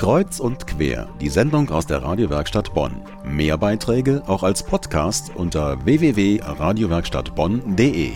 [0.00, 3.02] Kreuz und quer, die Sendung aus der Radiowerkstatt Bonn.
[3.22, 8.12] Mehr Beiträge auch als Podcast unter www.radiowerkstattbonn.de.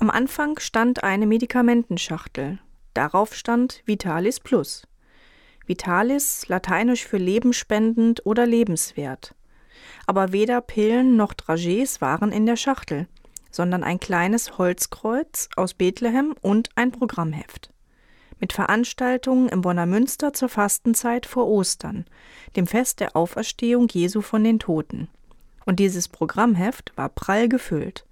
[0.00, 2.60] Am Anfang stand eine Medikamentenschachtel.
[2.94, 4.84] Darauf stand Vitalis Plus.
[5.66, 9.34] Vitalis, lateinisch für lebenspendend oder lebenswert.
[10.06, 13.06] Aber weder Pillen noch Dragees waren in der Schachtel,
[13.50, 17.68] sondern ein kleines Holzkreuz aus Bethlehem und ein Programmheft
[18.42, 22.04] mit Veranstaltungen im Bonner Münster zur Fastenzeit vor Ostern,
[22.56, 25.06] dem Fest der Auferstehung Jesu von den Toten.
[25.64, 28.04] Und dieses Programmheft war prall gefüllt,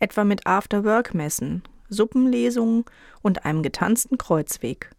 [0.00, 2.84] etwa mit After-Work-Messen, Suppenlesungen
[3.22, 4.90] und einem getanzten Kreuzweg.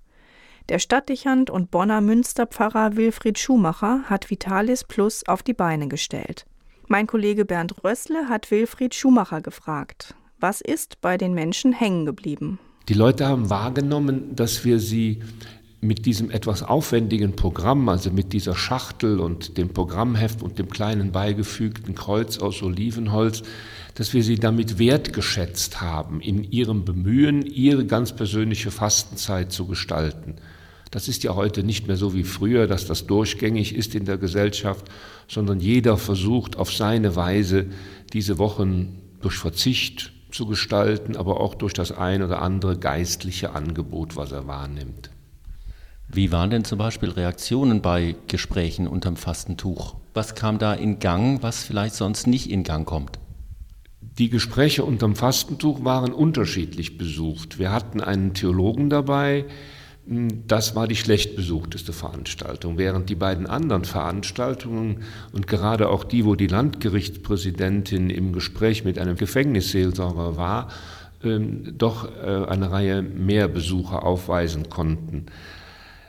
[0.70, 6.48] Der Stadtdichand und Bonner Münsterpfarrer Wilfried Schumacher hat Vitalis Plus auf die Beine gestellt.
[6.88, 12.58] Mein Kollege Bernd Rössle hat Wilfried Schumacher gefragt, was ist bei den Menschen hängen geblieben?
[12.88, 15.20] Die Leute haben wahrgenommen, dass wir sie
[15.82, 21.12] mit diesem etwas aufwendigen Programm, also mit dieser Schachtel und dem Programmheft und dem kleinen
[21.12, 23.44] beigefügten Kreuz aus Olivenholz,
[23.96, 30.36] dass wir sie damit wertgeschätzt haben, in ihrem Bemühen, ihre ganz persönliche Fastenzeit zu gestalten.
[30.92, 34.18] Das ist ja heute nicht mehr so wie früher, dass das durchgängig ist in der
[34.18, 34.86] Gesellschaft,
[35.28, 37.66] sondern jeder versucht auf seine Weise
[38.14, 44.16] diese Wochen durch Verzicht, zu gestalten, aber auch durch das ein oder andere geistliche Angebot,
[44.16, 45.10] was er wahrnimmt.
[46.08, 49.96] Wie waren denn zum Beispiel Reaktionen bei Gesprächen unterm Fastentuch?
[50.14, 53.20] Was kam da in Gang, was vielleicht sonst nicht in Gang kommt?
[54.02, 57.60] Die Gespräche unterm Fastentuch waren unterschiedlich besucht.
[57.60, 59.46] Wir hatten einen Theologen dabei,
[60.08, 66.26] das war die schlecht besuchteste Veranstaltung, während die beiden anderen Veranstaltungen und gerade auch die,
[66.26, 70.70] wo die Landgerichtspräsidentin im Gespräch mit einem Gefängnisseelsorger war,
[71.24, 75.26] ähm, doch äh, eine Reihe mehr Besucher aufweisen konnten.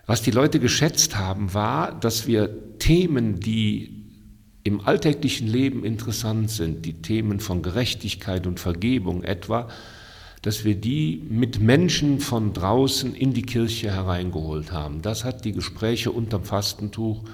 [0.04, 4.04] Was die Leute geschätzt haben, war, dass wir Themen, die
[4.62, 9.68] im alltäglichen Leben interessant sind, die Themen von Gerechtigkeit und Vergebung etwa,
[10.46, 15.02] dass wir die mit Menschen von draußen in die Kirche hereingeholt haben.
[15.02, 17.24] Das hat die Gespräche unterm Fastentuch,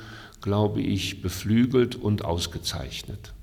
[0.41, 3.35] glaube ich, beflügelt und ausgezeichnet.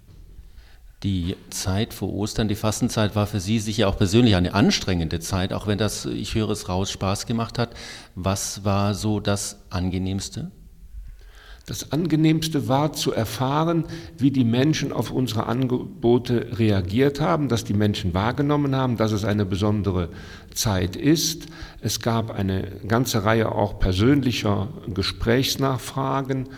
[1.03, 5.53] Die Zeit vor Ostern, die Fastenzeit war für Sie sicher auch persönlich eine anstrengende Zeit,
[5.53, 7.75] auch wenn das, ich höre es raus, Spaß gemacht hat.
[8.15, 10.49] Was war so das Angenehmste?
[11.69, 13.83] Das Angenehmste war zu erfahren,
[14.17, 19.23] wie die Menschen auf unsere Angebote reagiert haben, dass die Menschen wahrgenommen haben, dass es
[19.23, 20.09] eine besondere
[20.51, 21.45] Zeit ist.
[21.79, 26.49] Es gab eine ganze Reihe auch persönlicher Gesprächsnachfragen.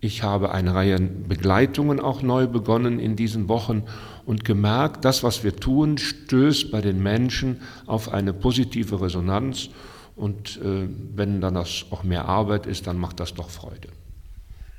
[0.00, 3.84] Ich habe eine Reihe Begleitungen auch neu begonnen in diesen Wochen
[4.24, 9.68] und gemerkt, das, was wir tun, stößt bei den Menschen auf eine positive Resonanz.
[10.16, 13.90] Und äh, wenn dann das auch mehr Arbeit ist, dann macht das doch Freude.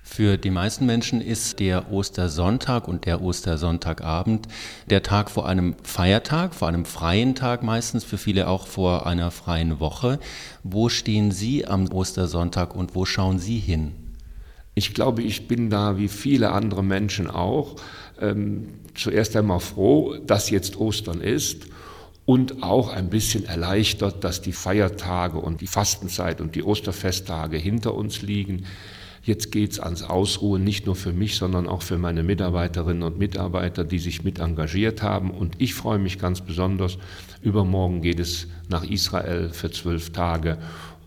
[0.10, 4.48] Für die meisten Menschen ist der Ostersonntag und der Ostersonntagabend
[4.90, 9.30] der Tag vor einem Feiertag, vor einem freien Tag meistens, für viele auch vor einer
[9.30, 10.20] freien Woche.
[10.64, 13.92] Wo stehen Sie am Ostersonntag und wo schauen Sie hin?
[14.74, 17.76] Ich glaube, ich bin da wie viele andere Menschen auch
[18.20, 21.68] ähm, zuerst einmal froh, dass jetzt Ostern ist
[22.26, 27.94] und auch ein bisschen erleichtert, dass die Feiertage und die Fastenzeit und die Osterfesttage hinter
[27.94, 28.66] uns liegen.
[29.28, 33.20] Jetzt geht es ans Ausruhen, nicht nur für mich, sondern auch für meine Mitarbeiterinnen und
[33.20, 35.32] Mitarbeiter, die sich mit engagiert haben.
[35.32, 36.98] Und ich freue mich ganz besonders.
[37.42, 40.58] Übermorgen geht es nach Israel für zwölf Tage.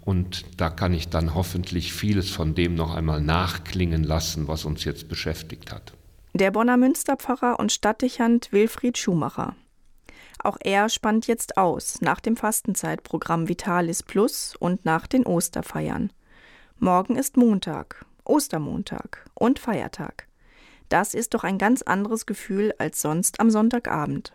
[0.02, 4.84] Und da kann ich dann hoffentlich vieles von dem noch einmal nachklingen lassen, was uns
[4.84, 5.94] jetzt beschäftigt hat.
[6.34, 9.56] Der Bonner Münsterpfarrer und Stadtdichand Wilfried Schumacher.
[10.44, 16.12] Auch er spannt jetzt aus nach dem Fastenzeitprogramm Vitalis Plus und nach den Osterfeiern.
[16.78, 20.26] Morgen ist Montag Ostermontag und Feiertag.
[20.88, 24.32] Das ist doch ein ganz anderes Gefühl als sonst am Sonntagabend.